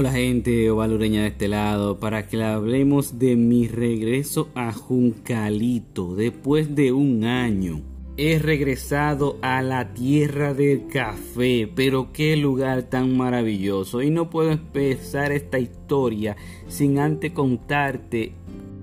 [0.00, 6.74] Hola gente ovalureña de este lado, para que hablemos de mi regreso a Juncalito después
[6.74, 7.82] de un año.
[8.16, 14.00] He regresado a la tierra del café, pero qué lugar tan maravilloso.
[14.00, 16.34] Y no puedo empezar esta historia
[16.66, 18.32] sin antes contarte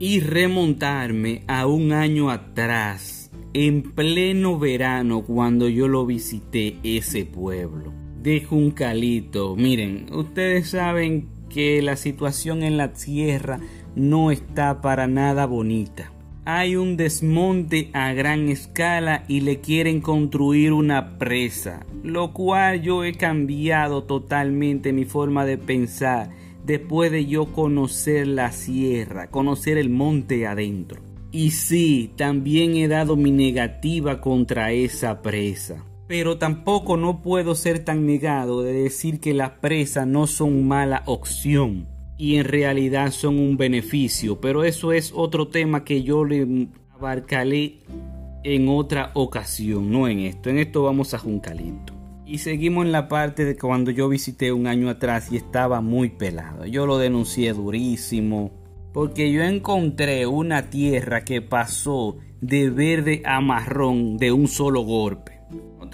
[0.00, 8.03] y remontarme a un año atrás, en pleno verano, cuando yo lo visité ese pueblo
[8.24, 9.54] de Juncalito.
[9.54, 13.60] Miren, ustedes saben que la situación en la tierra
[13.94, 16.10] no está para nada bonita.
[16.46, 23.04] Hay un desmonte a gran escala y le quieren construir una presa, lo cual yo
[23.04, 26.30] he cambiado totalmente mi forma de pensar
[26.64, 31.02] después de yo conocer la sierra, conocer el monte adentro.
[31.30, 35.84] Y sí, también he dado mi negativa contra esa presa.
[36.06, 41.02] Pero tampoco no puedo ser tan negado de decir que las presas no son mala
[41.06, 46.68] opción y en realidad son un beneficio, pero eso es otro tema que yo le
[46.94, 47.80] abarcaré
[48.44, 50.50] en otra ocasión, no en esto.
[50.50, 51.94] En esto vamos a Juncalito.
[52.26, 56.10] Y seguimos en la parte de cuando yo visité un año atrás y estaba muy
[56.10, 56.66] pelado.
[56.66, 58.52] Yo lo denuncié durísimo
[58.92, 65.33] porque yo encontré una tierra que pasó de verde a marrón de un solo golpe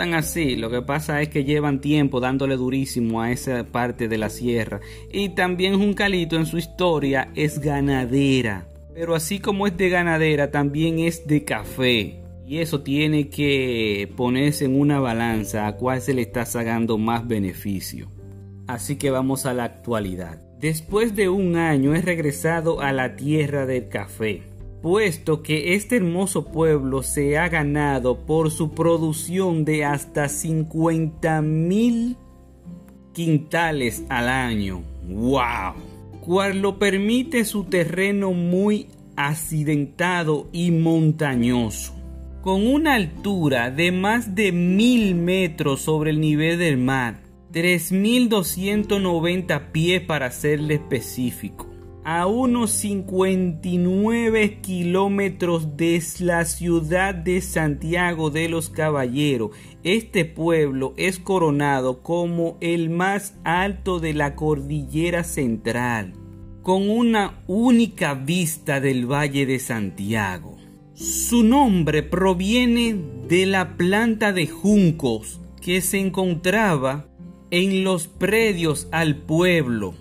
[0.00, 4.30] así, lo que pasa es que llevan tiempo dándole durísimo a esa parte de la
[4.30, 4.80] sierra.
[5.12, 8.66] Y también Juncalito en su historia es ganadera.
[8.94, 12.20] Pero así como es de ganadera, también es de café.
[12.46, 17.26] Y eso tiene que ponerse en una balanza a cuál se le está sacando más
[17.28, 18.10] beneficio.
[18.66, 20.40] Así que vamos a la actualidad.
[20.58, 24.49] Después de un año he regresado a la tierra del café
[24.82, 32.16] puesto que este hermoso pueblo se ha ganado por su producción de hasta 50 mil
[33.12, 34.82] quintales al año.
[35.06, 35.74] ¡Wow!
[36.20, 38.86] Cual lo permite su terreno muy
[39.16, 41.94] accidentado y montañoso,
[42.42, 47.20] con una altura de más de mil metros sobre el nivel del mar,
[47.52, 51.69] 3.290 pies para serle específico
[52.12, 59.52] a unos 59 kilómetros de la ciudad de Santiago de los Caballeros.
[59.84, 66.14] Este pueblo es coronado como el más alto de la cordillera central,
[66.62, 70.56] con una única vista del Valle de Santiago.
[70.94, 72.96] Su nombre proviene
[73.28, 77.06] de la planta de juncos que se encontraba
[77.52, 79.94] en los predios al pueblo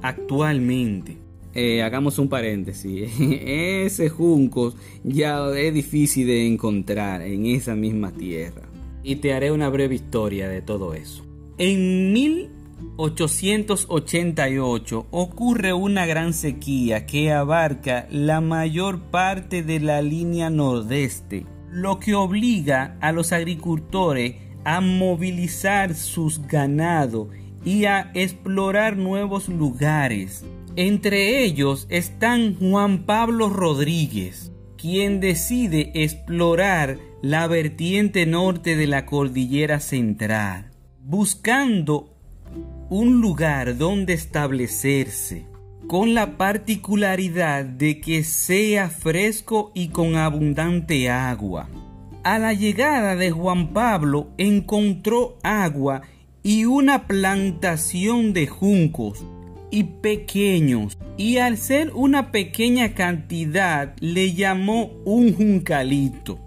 [0.00, 1.20] actualmente.
[1.54, 3.10] Eh, hagamos un paréntesis.
[3.18, 8.62] Ese junco ya es difícil de encontrar en esa misma tierra.
[9.02, 11.24] Y te haré una breve historia de todo eso.
[11.58, 21.46] En 1888 ocurre una gran sequía que abarca la mayor parte de la línea nordeste,
[21.70, 27.28] lo que obliga a los agricultores a movilizar sus ganados
[27.64, 30.44] y a explorar nuevos lugares
[30.80, 39.78] entre ellos están Juan Pablo Rodríguez, quien decide explorar la vertiente norte de la cordillera
[39.78, 40.70] central,
[41.04, 42.16] buscando
[42.88, 45.44] un lugar donde establecerse,
[45.86, 51.68] con la particularidad de que sea fresco y con abundante agua.
[52.24, 56.00] A la llegada de Juan Pablo encontró agua
[56.42, 59.22] y una plantación de juncos
[59.70, 66.38] y pequeños, y al ser una pequeña cantidad le llamó un juncalito.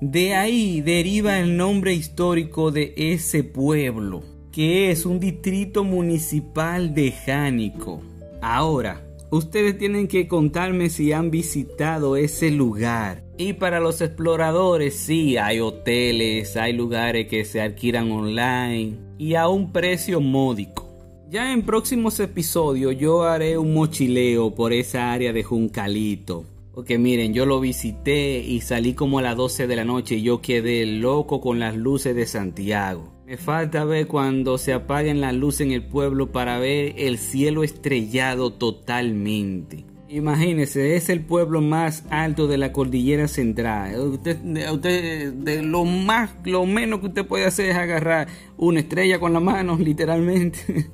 [0.00, 4.22] De ahí deriva el nombre histórico de ese pueblo,
[4.52, 8.00] que es un distrito municipal de Jánico.
[8.40, 13.24] Ahora, ustedes tienen que contarme si han visitado ese lugar.
[13.36, 19.48] Y para los exploradores, sí, hay hoteles, hay lugares que se alquilan online y a
[19.48, 20.87] un precio módico.
[21.30, 26.46] Ya en próximos episodios yo haré un mochileo por esa área de Juncalito.
[26.72, 30.22] Porque miren, yo lo visité y salí como a las 12 de la noche y
[30.22, 33.12] yo quedé loco con las luces de Santiago.
[33.26, 37.62] Me falta ver cuando se apaguen las luces en el pueblo para ver el cielo
[37.62, 39.84] estrellado totalmente.
[40.08, 44.00] Imagínese, es el pueblo más alto de la cordillera central.
[44.00, 49.34] Usted, de lo más, lo menos que usted puede hacer es agarrar una estrella con
[49.34, 50.90] las manos, literalmente.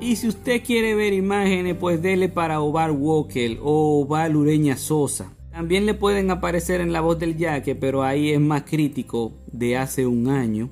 [0.00, 5.32] Y si usted quiere ver imágenes, pues dele para Oval Walker o Oval Ureña Sosa.
[5.50, 9.76] También le pueden aparecer en la voz del yaque, pero ahí es más crítico de
[9.76, 10.70] hace un año.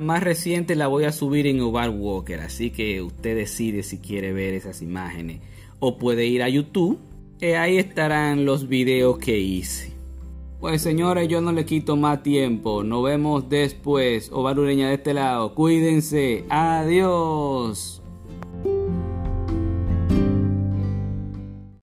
[0.00, 4.32] más reciente la voy a subir en Oval Walker, así que usted decide si quiere
[4.32, 5.40] ver esas imágenes.
[5.78, 6.98] O puede ir a YouTube,
[7.38, 9.92] que ahí estarán los videos que hice.
[10.60, 12.84] Pues señores, yo no le quito más tiempo.
[12.84, 14.30] Nos vemos después.
[14.32, 15.54] Ovalureña de este lado.
[15.54, 16.44] Cuídense.
[16.48, 18.01] Adiós.